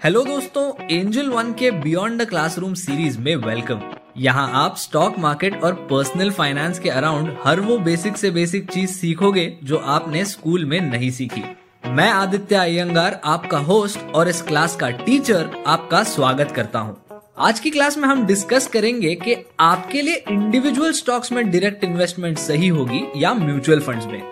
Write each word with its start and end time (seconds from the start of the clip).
Hello 0.00 0.22
दोस्तों 0.24 0.64
angel 0.90 1.28
one 1.28 1.52
के 1.52 1.70
beyond 1.70 2.22
the 2.22 2.28
classroom 2.28 2.74
series 2.74 3.18
में 3.18 3.34
वेलकम 3.36 3.80
यहाँ 4.18 4.50
आप 4.54 4.76
स्टॉक 4.76 5.18
मार्केट 5.18 5.62
और 5.62 5.74
पर्सनल 5.90 6.30
फाइनेंस 6.30 6.78
के 6.78 6.88
अराउंड 6.88 7.34
हर 7.44 7.60
वो 7.60 7.78
बेसिक 7.78 8.16
से 8.16 8.30
बेसिक 8.30 8.70
चीज़ 8.70 8.90
सीखोगे 8.90 9.46
जो 9.64 9.76
आपने 9.76 10.24
स्कूल 10.24 10.64
में 10.64 10.80
नहीं 10.80 11.10
सीखी. 11.10 11.42
मैं 11.86 12.08
आदित्य 12.10 12.56
अयंगार, 12.56 13.20
आपका 13.24 13.58
होस्ट 13.58 14.14
और 14.14 14.28
इस 14.28 14.42
क्लास 14.42 14.76
का 14.76 14.90
टीचर 14.90 15.50
आपका 15.66 16.02
स्वागत 16.04 16.52
करता 16.56 16.78
हूँ. 16.78 16.96
आज 17.38 17.60
की 17.60 17.70
क्लास 17.70 17.98
में 17.98 18.08
हम 18.08 18.26
डिस्कस 18.26 18.66
करेंगे 18.66 19.14
कि 19.14 19.36
आपके 19.60 20.02
लिए 20.02 20.24
इंडिविजुअल 20.30 20.92
स्टॉक्स 20.92 21.32
में 21.32 21.50
डायरेक्ट 21.50 21.84
इन्वेस्टमेंट 21.84 22.38
सही 22.38 22.68
होगी 22.68 23.06
या 23.16 23.34
म्यूचुअल 23.34 23.80
फंड्स 23.80 24.06
में. 24.06 24.22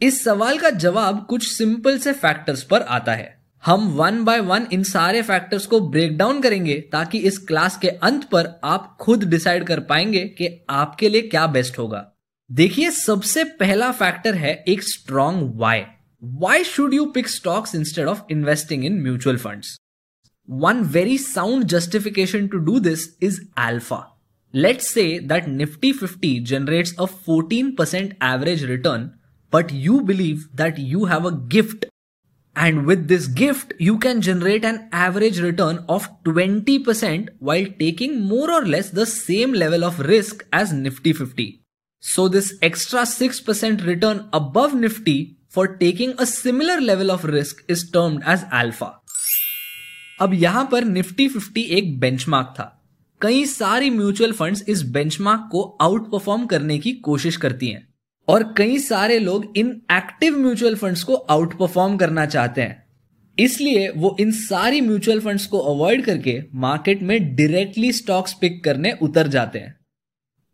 इस 0.00 0.22
सवाल 0.24 0.58
का 0.58 0.68
जवाब 0.70 1.24
कुछ 1.26 1.46
सिंपल 1.48 1.98
से 1.98 2.12
फैक्टर्स 2.12 2.62
पर 2.62 2.82
आता 2.82 3.14
है। 3.14 3.38
हम 3.64 3.88
वन 3.88 4.22
बाय 4.24 4.40
वन 4.40 4.66
इन 4.72 4.82
सारे 4.82 5.20
फैक्टर्स 5.22 5.66
को 5.66 5.80
ब्रेक 5.80 6.16
डाउन 6.18 6.40
करेंगे 6.42 6.74
ताकि 6.92 7.18
इस 7.18 7.38
क्लास 7.38 7.76
के 7.78 7.88
अंत 7.88 8.24
पर 8.24 8.48
आप 8.64 8.96
खुद 9.00 9.24
डिसाइड 9.24 9.64
कर 9.64 9.80
पाएँगे 9.80 10.24
कि 10.38 10.48
आपके 10.70 11.08
लिए 11.08 11.22
क्या 11.22 11.46
बेस्ट 11.46 11.78
होगा। 11.78 12.04
देखिए, 12.50 12.90
सबसे 12.90 13.44
पहला 13.44 13.90
फैक्टर 13.92 14.34
है 14.34 14.54
एक 14.68 14.82
strong 14.82 15.52
why 15.54 15.82
why 16.22 16.64
should 16.64 16.94
you 16.94 17.04
pick 17.04 17.28
stocks 17.28 17.74
instead 17.74 18.06
of 18.06 18.22
investing 18.30 18.84
in 18.84 19.00
mutual 19.02 19.36
funds 19.36 19.76
one 20.48 20.80
very 20.92 21.18
sound 21.18 21.64
justification 21.64 22.46
to 22.46 22.58
do 22.58 22.80
this 22.80 23.08
is 23.22 23.40
alpha 23.60 24.04
let's 24.54 24.92
say 24.94 25.08
that 25.22 25.48
Nifty 25.48 25.92
fifty 25.92 26.38
generates 26.44 26.94
a 27.00 27.04
14% 27.28 28.12
average 28.24 28.64
return 28.64 29.10
but 29.51 29.71
you 29.71 30.01
believe 30.01 30.47
that 30.53 30.77
you 30.77 31.05
have 31.05 31.25
a 31.25 31.31
gift. 31.31 31.85
And 32.55 32.85
with 32.85 33.07
this 33.07 33.27
gift, 33.27 33.73
you 33.79 33.97
can 33.99 34.21
generate 34.21 34.63
an 34.63 34.89
average 34.91 35.39
return 35.41 35.83
of 35.89 36.07
20% 36.23 37.29
while 37.39 37.65
taking 37.79 38.21
more 38.21 38.49
or 38.51 38.65
less 38.65 38.89
the 38.89 39.05
same 39.05 39.53
level 39.53 39.83
of 39.83 39.99
risk 39.99 40.45
as 40.53 40.71
Nifty 40.71 41.13
50. 41.13 41.61
So 41.99 42.27
this 42.27 42.53
extra 42.61 43.01
6% 43.01 43.85
return 43.85 44.29
above 44.31 44.73
Nifty 44.73 45.37
for 45.49 45.67
taking 45.77 46.13
a 46.17 46.25
similar 46.25 46.81
level 46.81 47.11
of 47.11 47.23
risk 47.23 47.63
is 47.67 47.89
termed 47.91 48.23
as 48.25 48.45
alpha. 48.51 48.93
अब 50.21 50.33
यहां 50.33 50.65
पर 50.65 50.83
Nifty 50.83 51.27
50 51.29 51.63
एक 51.77 51.99
benchmark 51.99 52.53
था 52.59 52.81
कई 53.21 53.45
सारी 53.45 53.89
mutual 53.89 54.31
funds 54.31 54.63
इस 54.67 54.81
benchmark 54.81 55.47
को 55.51 55.77
out 55.81 56.11
perform 56.11 56.45
करने 56.45 56.77
की 56.79 56.93
कोशिश 57.07 57.37
करती 57.37 57.67
हैं 57.67 57.88
और 58.30 58.42
कई 58.56 58.78
सारे 58.78 59.18
लोग 59.18 59.52
इन 59.56 59.70
एक्टिव 59.92 60.36
म्यूचुअल 60.38 60.74
फंड्स 60.74 61.02
को 61.02 61.14
आउट 61.14 61.58
परफॉर्म 61.58 61.96
करना 61.96 62.26
चाहते 62.26 62.62
हैं। 62.62 62.82
इसलिए 63.38 63.88
वो 63.96 64.16
इन 64.20 64.30
सारी 64.32 64.80
म्यूचुअल 64.80 65.20
फंड्स 65.20 65.46
को 65.46 65.58
अवॉइड 65.74 66.04
करके 66.04 66.40
मार्केट 66.56 67.02
में 67.02 67.34
डायरेक्टली 67.36 67.92
स्टॉक्स 67.92 68.32
पिक 68.32 68.62
करने 68.64 68.92
उतर 69.02 69.28
जाते 69.28 69.58
हैं। 69.58 69.74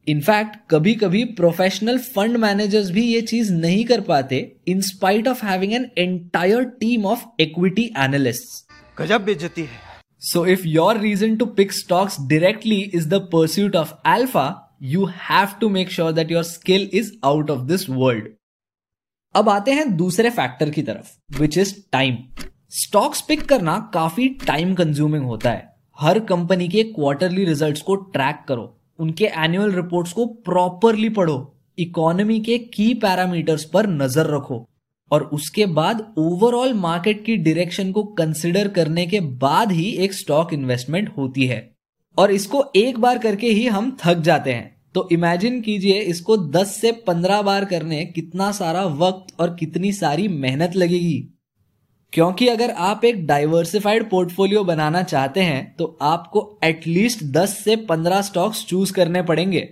इनफैक्ट 0.07 0.57
कभी 0.71 0.95
कभी 0.95 1.25
प्रोफेशनल 1.35 1.99
फंड 1.99 2.37
मैनेजर्स 2.37 2.91
भी 2.91 3.03
ये 3.05 3.21
चीज़ 3.23 3.53
नहीं 3.53 3.85
कर 3.85 4.01
पाते 4.01 4.37
in 4.69 4.81
spite 4.81 5.29
of 5.29 5.45
having 5.47 5.73
an 5.75 5.91
entire 5.99 6.65
team 6.81 7.07
of 7.07 7.25
equity 7.41 7.85
analyst 7.99 8.73
गजब 8.99 9.25
बेचती 9.25 9.63
है। 9.63 9.85
So 10.23 10.45
if 10.47 10.67
your 10.67 10.99
reason 10.99 11.37
to 11.37 11.47
pick 11.57 11.73
stocks 11.73 12.17
directly 12.21 12.81
is 12.95 13.09
the 13.09 13.21
pursuit 13.33 13.77
of 13.77 13.93
alpha 14.09 14.47
you 14.83 15.05
have 15.05 15.49
to 15.61 15.69
make 15.69 15.91
sure 15.91 16.13
that 16.13 16.31
your 16.31 16.43
skill 16.43 16.91
is 16.95 17.13
out 17.25 17.51
of 17.51 17.61
this 17.61 17.91
world 17.91 18.29
अब 19.35 19.49
आते 19.49 19.73
हैं 19.73 19.97
दूसरे 19.97 20.31
factor 20.31 20.71
की 20.71 20.83
तरफ़ 20.83 21.41
which 21.41 21.59
is 21.59 21.75
time 21.93 22.17
stocks 22.71 23.21
pick 23.21 23.49
करना 23.49 23.91
काफ़ी 23.95 24.29
time 24.29 24.75
consuming 24.75 25.25
होता 25.25 25.51
है। 25.51 25.77
हर 26.01 26.19
कंपनी 26.19 26.69
के 26.69 26.83
क्वार्टरली 26.83 27.45
रिजल्ट्स 27.45 27.83
को 27.83 27.95
ट्रैक 27.95 28.45
करो। 28.49 28.81
उनके 28.99 29.25
एनुअल 29.25 29.73
रिपोर्ट्स 29.73 30.13
को 30.13 30.27
प्रॉपरली 30.27 31.09
पढ़ो। 31.09 31.57
इकोनॉमी 31.79 32.41
के 32.41 32.59
की 32.59 32.95
पैरामीटर्स 32.95 33.65
पर 33.65 33.87
नज़र 33.87 34.27
रखो। 34.27 34.69
और 35.13 35.23
उसके 35.23 35.67
बाद 35.67 36.15
ओवरऑल 36.19 36.75
मार्केट 36.75 37.25
की 37.25 37.37
डायरेक्शन 37.37 37.93
को 37.93 38.05
कंसिडर 38.05 38.69
करने 38.69 39.07
के 39.07 39.21
बाद 39.21 39.73
ही 39.73 39.91
एक 39.91 40.13
स्टॉक 40.13 40.53
इन्वेस्टमेंट 40.53 41.09
होती 41.17 41.47
है। 41.47 41.76
और 42.19 42.31
इसको 42.31 42.65
एक 42.77 42.99
बार 42.99 43.19
करके 43.19 43.47
ही 43.47 43.67
हम 43.67 43.97
थक 44.05 44.21
जाते 44.21 44.53
हैं। 44.53 44.75
तो 44.95 45.09
इमेजिन 45.13 45.61
कीजिए 45.61 46.01
इसको 46.01 46.37
10 46.37 46.77
से 46.81 46.93
15 47.07 47.43
बार 47.43 47.65
करने 47.65 48.05
कितना 48.05 48.53
सारा 48.53 48.85
वक्त 48.85 49.41
और 49.41 49.55
कितनी 49.55 49.93
सारी 49.93 50.29
मेहनत 50.29 50.77
लगेगी। 50.77 51.33
क्योंकि 52.13 52.49
अगर 52.49 52.71
आप 52.71 53.05
एक 53.05 53.27
डाइवर्सिफाइड 53.27 54.09
पोर्टफोलियो 54.11 54.65
बनाना 54.65 55.03
चाहते 55.03 55.41
हैं 55.41 55.75
तो 55.77 55.99
आपको 56.03 56.59
एटलीस्ट 56.65 57.25
10 57.25 57.59
से 57.65 57.77
15 57.87 58.23
स्टॉक्स 58.23 58.65
चूज़ 58.67 58.93
करने 58.93 59.23
पड़ेंगे। 59.23 59.69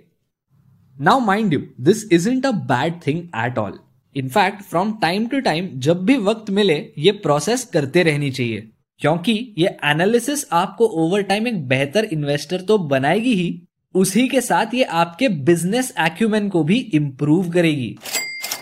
Now 1.00 1.20
mind 1.20 1.52
you 1.52 1.60
this 1.80 2.12
isn't 2.12 2.46
a 2.46 2.50
bad 2.50 3.00
thing 3.06 3.22
at 3.36 3.58
all 3.58 3.78
in fact 4.16 4.62
from 4.62 4.92
time 4.92 5.26
to 5.26 5.40
time 5.40 5.68
जब 5.74 6.04
भी 6.04 6.16
वक्त 6.16 6.50
मिले, 6.50 6.92
ये 6.98 7.12
प्रोसेस 7.12 7.64
करते 7.64 8.02
रहनी 8.02 8.30
चाहिए। 8.30 8.68
क्योंकि 9.00 9.32
ये 9.58 9.76
एनालिसिस 9.84 10.44
आपको 10.52 10.86
ओवर 10.96 11.22
टाइम 11.22 11.46
एक 11.48 11.66
बेहतर 11.68 12.04
इन्वेस्टर 12.04 12.60
तो 12.60 12.78
बनाएगी 12.78 13.34
ही, 13.34 13.62
उसी 13.94 14.26
के 14.28 14.40
साथ 14.40 14.74
ये 14.74 14.84
आपके 14.84 15.28
बिज़नेस 15.28 15.92
एक्यूमेन 16.00 16.48
को 16.48 16.62
भी 16.64 16.78
इंप्रूव 16.94 17.50
करेगी। 17.50 17.96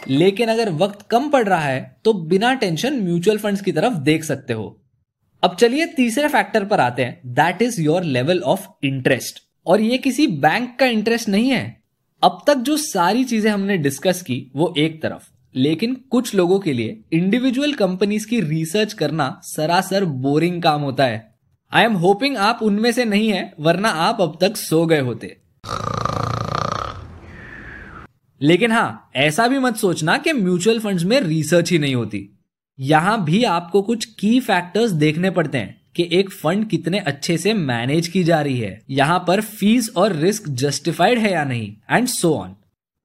लेकिन 0.09 0.49
अगर 0.49 0.71
वक्त 0.71 1.07
कम 1.11 1.29
पड़ 1.29 1.45
रहा 1.49 1.65
है 1.65 1.97
तो 2.05 2.13
बिना 2.13 2.55
टेंशन 2.55 3.01
म्यूचुअल 3.03 3.39
फंड्स 3.39 3.61
की 3.61 3.73
तरफ़ 3.73 3.95
देख 3.95 4.25
सकते 4.25 4.53
हो। 4.53 4.79
अब 5.43 5.55
चलिए 5.57 5.87
तीसरे 5.87 6.29
फैक्टर 6.29 6.65
पर 6.65 6.81
आते 6.81 7.05
हैं 7.05 7.35
that 7.35 7.63
is 7.63 7.81
your 7.81 8.05
level 8.05 8.41
of 8.41 8.67
interest 8.85 9.43
और 9.67 9.81
ये 9.81 9.99
किसी 9.99 10.27
बैंक 10.27 10.77
का 10.79 10.87
इंटरेस्ट 10.87 11.29
नहीं 11.29 11.51
है। 11.51 11.83
अब 12.23 12.43
तक 12.47 12.55
जो 12.57 12.77
सारी 12.77 13.25
चीज़ें 13.25 13.51
हमने 13.51 13.77
डिस्कस 13.79 14.23
की, 14.23 14.51
वो 14.57 14.75
एक 14.79 15.03
तरफ़। 15.03 15.32
लेकिन 15.55 15.95
कुछ 16.11 16.35
लोगों 16.35 16.59
के 16.61 16.73
लिए 16.73 16.99
इंडिविजुअल 17.13 17.73
कंपनीज़ 17.73 18.27
की 18.27 18.41
रिसर्च 18.41 18.93
करना 18.93 19.41
सरासर 19.45 20.05
बोरिंग 20.05 20.63
काम 20.63 20.83
होता 20.83 21.05
है। 21.05 21.35
आई 21.73 21.85
एम 21.85 21.93
होपिंग 21.95 22.37
आप 22.37 22.59
उनमें 22.63 22.91
से 22.93 23.05
नहीं 23.05 23.29
है, 23.29 23.53
वरना 23.61 23.89
आप 23.89 24.21
अब 24.21 24.39
तक 24.41 24.57
सो 24.57 24.85
गए 24.87 25.01
होते। 25.01 25.37
लेकिन 28.41 28.73
हाँ 28.73 29.11
ऐसा 29.17 29.49
भी 29.49 29.59
मत 29.59 29.77
सोचना 29.77 30.17
कि 30.17 30.33
म्यूचुअल 30.33 30.79
फंड्स 30.79 31.05
में 31.05 31.21
रिसर्च 31.21 31.71
ही 31.71 31.79
नहीं 31.79 31.95
होती। 31.95 32.29
यहाँ 32.79 33.23
भी 33.25 33.43
आपको 33.45 33.83
कुछ 33.83 34.05
की 34.05 34.39
फैक्टर्स 34.41 34.91
देखने 34.91 35.31
पड़ते 35.31 35.59
हैं 35.59 35.81
कि 35.97 36.09
एक 36.13 36.31
फंड 36.33 36.69
कितने 36.69 36.99
अच्छे 36.99 37.37
से 37.39 37.53
मैनेज 37.55 38.09
की 38.09 38.25
जा 38.25 38.41
रही 38.41 38.59
है। 38.59 38.81
यहाँ 38.91 39.19
पर 39.29 39.41
फ़ीस 39.41 39.91
और 39.97 40.13
रिस्क 40.13 40.49
जस्टिफाइड 40.49 41.19
है 41.19 41.33
या 41.33 41.45
नहीं 41.45 41.73
and 41.91 42.09
so 42.09 42.35
on 42.35 42.57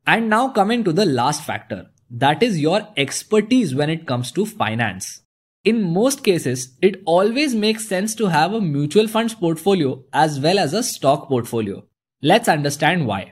and 0.07 0.28
now 0.30 0.52
coming 0.53 0.86
to 0.86 0.91
the 0.91 1.00
last 1.00 1.41
factor 1.41 1.86
that 2.12 2.41
is 2.41 2.59
your 2.59 2.88
expertise 2.97 3.75
when 3.75 3.90
it 3.90 4.06
comes 4.07 4.31
to 4.31 4.45
finance. 4.45 5.22
In 5.66 5.81
most 5.94 6.23
cases, 6.23 6.78
it 6.81 7.01
always 7.06 7.53
makes 7.53 7.88
sense 7.88 8.16
to 8.16 8.28
have 8.28 8.53
a 8.53 8.62
mutual 8.62 9.07
funds 9.07 9.34
portfolio 9.34 10.03
as 10.13 10.40
well 10.40 10.59
as 10.59 10.73
a 10.73 10.84
stock 10.84 11.28
portfolio. 11.28 11.84
Let's 12.23 12.47
understand 12.47 13.06
why. 13.06 13.23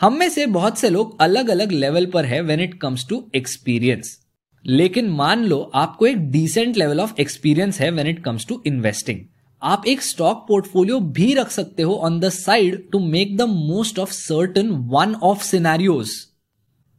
हम 0.00 0.16
में 0.18 0.28
से 0.28 0.46
बहुत 0.46 0.78
से 0.78 0.88
लोग 0.90 1.20
अलग 1.20 1.48
अलग 1.50 1.72
level 1.72 2.06
पर 2.06 2.24
है 2.26 2.40
when 2.42 2.60
it 2.60 2.78
comes 2.80 3.06
to 3.08 3.22
experience 3.34 4.18
लेकिन 4.64 5.10
मान 5.10 5.44
लो 5.44 5.58
आपको 5.74 6.06
एक 6.06 6.30
डिसेंट 6.30 6.76
लेवल 6.76 7.00
ऑफ़ 7.00 7.20
एक्सपीरियंस 7.20 7.80
है 7.80 7.90
when 7.90 8.06
it 8.06 8.22
comes 8.24 8.46
to 8.46 8.62
investing 8.66 9.20
आप 9.62 9.86
एक 9.88 10.02
स्टॉक 10.02 10.44
पोर्टफोलियो 10.48 10.98
भी 11.18 11.32
रख 11.34 11.50
सकते 11.50 11.82
हो 11.82 11.94
on 12.04 12.18
the 12.20 12.28
side 12.28 12.90
to 12.92 12.98
make 12.98 13.36
the 13.36 13.42
most 13.42 13.98
of 13.98 14.12
certain 14.12 14.70
one 14.94 15.14
of 15.14 15.42
scenarios 15.44 16.10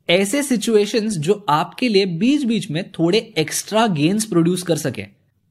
ऐसे 0.10 0.42
सिचुएशंस 0.44 1.18
जो 1.18 1.34
आपके 1.50 1.88
लिए 1.90 2.06
बीच 2.06 2.44
बीच 2.44 2.70
में 2.72 2.84
थोड़े 2.92 3.18
एक्स्ट्रा 3.38 3.86
गेन्स 3.90 4.26
प्रोड्यूस 4.26 4.64
कर 4.64 4.78
सके। 4.78 5.04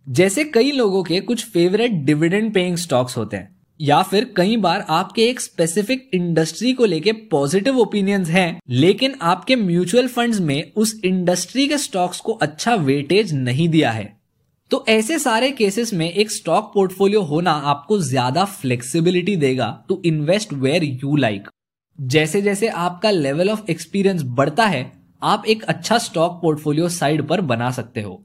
जैसे 0.06 0.44
कई 0.44 0.70
लोगों 0.72 1.02
के 1.02 1.20
कुछ 1.20 1.44
फेवरेट 1.44 1.92
डिविडेंड 2.04 2.52
पेइंग 2.54 2.76
स्टॉक्स 2.76 3.16
होते 3.16 3.36
हैं, 3.36 3.48
या 3.80 4.02
फिर 4.02 4.32
कई 4.36 4.56
बार 4.56 4.84
आपके 4.90 5.28
एक 5.28 5.40
स्पेसिफिक 5.40 6.10
इंडस्ट्री 6.14 6.72
को 6.72 6.84
लेके 6.84 7.12
पॉजिटिव 7.30 7.78
ओपिनियंस 7.78 8.28
हैं, 8.28 8.60
लेकिन 8.70 9.14
आपके 9.22 9.56
म्यूचुअल 9.56 10.08
फंड्स 10.08 10.40
में 10.40 10.72
उस 10.74 10.94
इंडस्ट्री 11.04 11.66
के 11.68 11.78
स्टॉक्स 11.78 12.20
को 12.20 12.32
अच्छा 12.32 12.74
वेटेज 12.74 13.32
नहीं 13.34 13.68
दिया 13.68 13.90
है। 13.90 14.12
तो 14.70 14.84
ऐसे 14.88 15.18
सारे 15.18 15.50
केसेस 15.52 15.92
में 15.92 16.10
एक 16.10 16.30
स्टॉक 16.30 16.70
पोर्टफोलियो 16.74 17.22
होना 17.22 17.52
आपको 17.52 17.98
ज़्यादा 18.00 18.44
फ्लेक्सिबिलिटी 18.44 19.36
देगा 19.38 19.72
to 19.88 20.00
invest 20.06 20.52
where 20.54 20.84
you 20.84 21.16
like 21.16 21.48
जैसे 21.98 22.40
जैसे 22.42 22.68
आपका 22.68 23.10
लेवल 23.10 23.50
ऑफ़ 23.50 23.70
एक्सपीरियंस 23.70 24.22
बढ़ता 24.28 24.64
है, 24.66 24.92
आप 25.22 25.42
एक 25.46 25.62
अच्छा 25.64 25.98
स्टॉक 25.98 26.38
पोर्टफोलियो 26.42 26.88
साइड 26.88 27.26
पर 27.28 27.40
बना 27.42 27.70
सकते 27.70 28.02
हो। 28.02 28.22